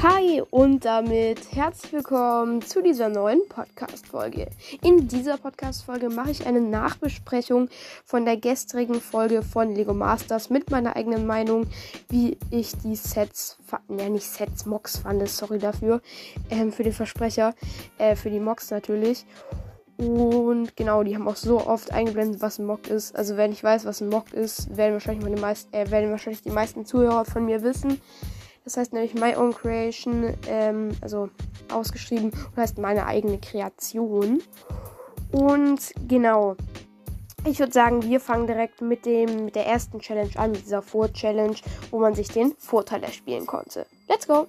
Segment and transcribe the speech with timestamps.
[0.00, 4.46] Hi und damit herzlich willkommen zu dieser neuen Podcast-Folge.
[4.84, 7.68] In dieser Podcast-Folge mache ich eine Nachbesprechung
[8.04, 11.66] von der gestrigen Folge von Lego Masters mit meiner eigenen Meinung,
[12.08, 13.58] wie ich die Sets,
[13.88, 16.00] ja nicht Sets, Mox fand, sorry dafür,
[16.48, 17.56] ähm, für den Versprecher,
[17.98, 19.26] äh, für die Mox natürlich.
[19.96, 23.16] Und genau, die haben auch so oft eingeblendet, was ein Mock ist.
[23.16, 26.42] Also wenn ich weiß, was ein Mock ist, werden wahrscheinlich, meine meist, äh, werden wahrscheinlich
[26.42, 28.00] die meisten Zuhörer von mir wissen.
[28.68, 31.30] Das heißt nämlich My Own Creation, ähm, also
[31.72, 34.42] ausgeschrieben und heißt meine eigene Kreation.
[35.32, 36.54] Und genau,
[37.46, 40.82] ich würde sagen, wir fangen direkt mit dem mit der ersten Challenge an, mit dieser
[40.82, 41.56] Vor-Challenge,
[41.90, 43.86] wo man sich den Vorteil erspielen konnte.
[44.06, 44.46] Let's go!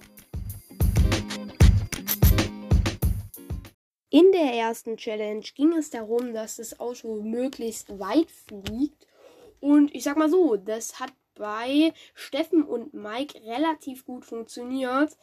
[4.10, 9.06] In der ersten Challenge ging es darum, dass das Auto möglichst weit fliegt.
[9.60, 11.10] Und ich sag mal so, das hat
[11.40, 15.16] bei Steffen und Mike relativ gut funktioniert.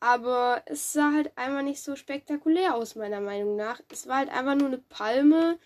[0.00, 3.80] Aber es sah halt einfach nicht so spektakulär aus, meiner Meinung nach.
[3.90, 5.58] Es war halt einfach nur eine Palme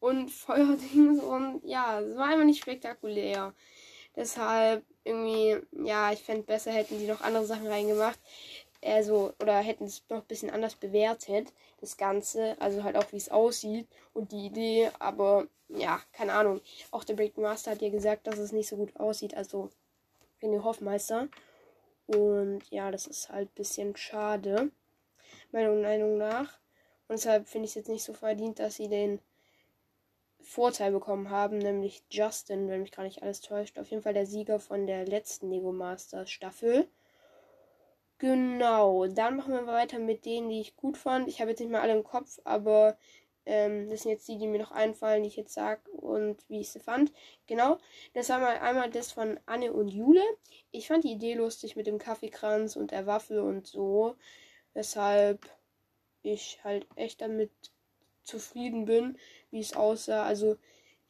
[0.00, 3.54] und Feuerdings und ja, es war einfach nicht spektakulär.
[4.16, 8.18] Deshalb irgendwie, ja, ich fände besser, hätten die noch andere Sachen reingemacht.
[8.86, 12.56] Also, oder hätten es noch ein bisschen anders bewertet, das Ganze.
[12.60, 14.90] Also halt auch, wie es aussieht und die Idee.
[14.98, 16.60] Aber ja, keine Ahnung.
[16.90, 19.34] Auch der Breakmaster hat ja gesagt, dass es nicht so gut aussieht.
[19.36, 19.70] Also
[20.40, 21.28] René Hoffmeister.
[22.06, 24.70] Und ja, das ist halt ein bisschen schade.
[25.50, 26.58] Meiner Meinung nach.
[27.08, 29.20] Und deshalb finde ich es jetzt nicht so verdient, dass sie den
[30.40, 33.78] Vorteil bekommen haben, nämlich Justin, wenn mich gar nicht alles täuscht.
[33.78, 36.88] Auf jeden Fall der Sieger von der letzten Lego Masters Staffel.
[38.18, 41.28] Genau, dann machen wir weiter mit denen, die ich gut fand.
[41.28, 42.96] Ich habe jetzt nicht mal alle im Kopf, aber
[43.44, 46.60] ähm, das sind jetzt die, die mir noch einfallen, die ich jetzt sage und wie
[46.60, 47.12] ich sie fand.
[47.46, 47.78] Genau,
[48.14, 50.22] das haben wir einmal das von Anne und Jule.
[50.72, 54.16] Ich fand die Idee lustig mit dem Kaffeekranz und der Waffe und so.
[54.74, 55.48] Weshalb
[56.22, 57.50] ich halt echt damit
[58.24, 59.18] zufrieden bin,
[59.50, 60.24] wie es aussah.
[60.24, 60.56] Also,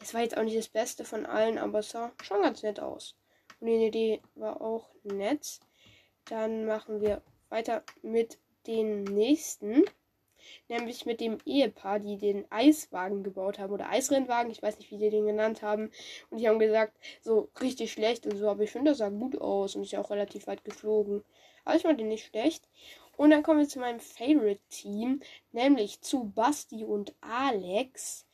[0.01, 2.81] es war jetzt auch nicht das Beste von allen, aber es sah schon ganz nett
[2.81, 3.17] aus.
[3.61, 5.61] Und die Idee war auch nett.
[6.29, 9.85] Dann machen wir weiter mit den nächsten
[10.69, 14.99] nämlich mit dem Ehepaar, die den Eiswagen gebaut haben oder Eisrennwagen, ich weiß nicht, wie
[14.99, 15.91] die den genannt haben.
[16.31, 19.41] Und die haben gesagt, so richtig schlecht und so, aber ich finde, das sah gut
[19.41, 21.25] aus und ist ja auch relativ weit geflogen.
[21.65, 22.69] Aber ich fand den nicht schlecht.
[23.17, 25.21] Und dann kommen wir zu meinem Favorite Team,
[25.53, 28.27] nämlich zu Basti und Alex.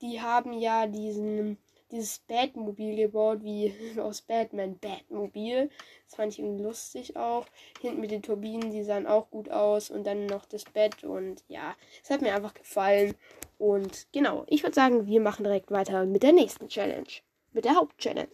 [0.00, 1.58] Die haben ja diesen
[1.90, 5.70] dieses Batmobil gebaut, wie aus Batman Batmobil.
[6.06, 7.46] Das fand ich irgendwie lustig auch.
[7.80, 9.90] Hinten mit den Turbinen, die sahen auch gut aus.
[9.90, 11.04] Und dann noch das Bett.
[11.04, 13.14] Und ja, es hat mir einfach gefallen.
[13.58, 17.08] Und genau, ich würde sagen, wir machen direkt weiter mit der nächsten Challenge.
[17.52, 18.28] Mit der Hauptchallenge.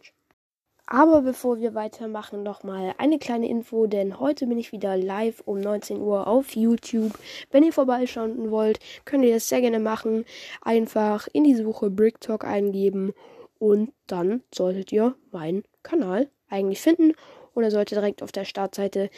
[0.86, 5.58] Aber bevor wir weitermachen, nochmal eine kleine Info, denn heute bin ich wieder live um
[5.58, 7.18] 19 Uhr auf YouTube.
[7.50, 10.26] Wenn ihr vorbeischauen wollt, könnt ihr das sehr gerne machen.
[10.60, 13.14] Einfach in die Suche Brick Talk eingeben
[13.58, 17.14] und dann solltet ihr meinen Kanal eigentlich finden.
[17.54, 19.10] Oder sollte direkt auf der Startseite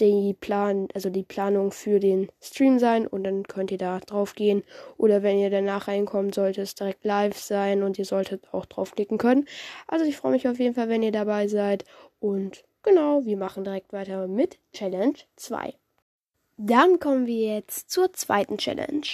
[0.00, 4.34] die Plan, also die Planung für den Stream sein und dann könnt ihr da drauf
[4.34, 4.64] gehen.
[4.96, 9.18] Oder wenn ihr danach reinkommt, sollte es direkt live sein und ihr solltet auch draufklicken
[9.18, 9.46] können.
[9.86, 11.84] Also ich freue mich auf jeden Fall, wenn ihr dabei seid.
[12.18, 15.74] Und genau, wir machen direkt weiter mit Challenge 2.
[16.58, 19.06] Dann kommen wir jetzt zur zweiten Challenge.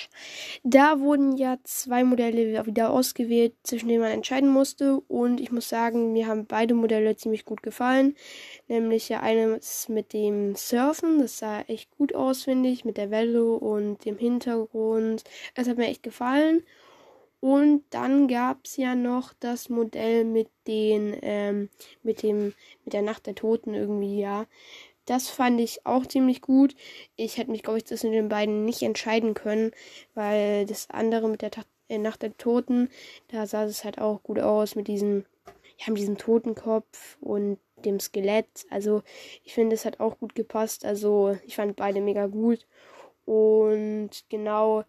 [0.63, 5.01] Da wurden ja zwei Modelle wieder ausgewählt, zwischen denen man entscheiden musste.
[5.09, 8.15] Und ich muss sagen, mir haben beide Modelle ziemlich gut gefallen.
[8.69, 13.11] Nämlich ja eines mit dem Surfen, das sah echt gut aus, finde ich, mit der
[13.11, 15.25] Welle und dem Hintergrund.
[15.57, 16.63] Es hat mir echt gefallen.
[17.41, 21.71] Und dann gab es ja noch das Modell mit den, ähm,
[22.05, 22.55] mit dem,
[22.85, 24.47] mit der Nacht der Toten irgendwie, ja.
[25.07, 26.75] Das fand ich auch ziemlich gut.
[27.17, 29.73] Ich hätte mich, glaube ich, zwischen den beiden nicht entscheiden können,
[30.15, 32.89] weil das andere mit der Ta äh, Nacht der Toten,
[33.29, 35.25] da sah es halt auch gut aus mit diesem,
[35.79, 38.47] ja, mit diesem Totenkopf und dem Skelett.
[38.71, 39.03] Also
[39.45, 40.85] ich finde, es hat auch gut gepasst.
[40.85, 42.67] Also ich fand beide mega gut.
[43.25, 44.85] Und genau,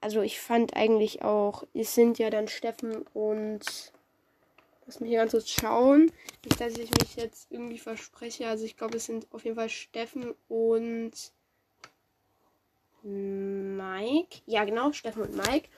[0.00, 3.92] also ich fand eigentlich auch, es sind ja dann Steffen und
[4.88, 6.10] Lass mich hier ganz kurz schauen.
[6.46, 8.48] Nicht, dass ich mich jetzt irgendwie verspreche.
[8.48, 11.12] Also ich glaube, es sind auf jeden Fall Steffen und
[13.02, 14.40] Mike.
[14.46, 15.68] Ja, genau, Steffen und Mike.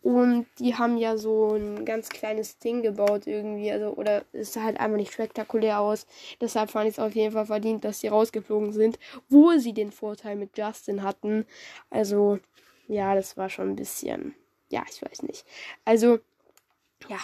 [0.00, 3.72] Und die haben ja so ein ganz kleines Ding gebaut irgendwie.
[3.72, 6.06] Also, oder es sah halt einfach nicht spektakulär aus.
[6.40, 8.96] Deshalb fand ich es auf jeden Fall verdient, dass sie rausgeflogen sind,
[9.28, 11.46] wo sie den Vorteil mit Justin hatten.
[11.90, 12.38] Also,
[12.86, 14.36] ja, das war schon ein bisschen.
[14.70, 15.44] Ja, ich weiß nicht.
[15.84, 16.20] Also,
[17.08, 17.18] ja.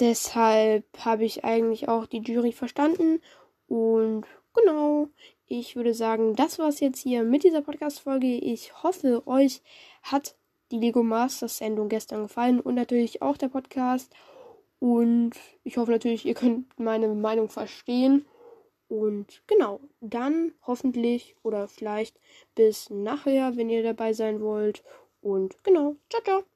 [0.00, 3.20] Deshalb habe ich eigentlich auch die Jury verstanden.
[3.68, 4.24] Und
[4.54, 5.08] genau,
[5.46, 8.26] ich würde sagen, das war es jetzt hier mit dieser Podcast-Folge.
[8.26, 9.62] Ich hoffe, euch
[10.02, 10.36] hat
[10.70, 14.12] die Lego Masters Sendung gestern gefallen und natürlich auch der Podcast.
[14.80, 15.32] Und
[15.62, 18.26] ich hoffe natürlich, ihr könnt meine Meinung verstehen.
[18.88, 22.18] Und genau, dann hoffentlich oder vielleicht
[22.54, 24.82] bis nachher, wenn ihr dabei sein wollt.
[25.20, 26.53] Und genau, ciao, ciao.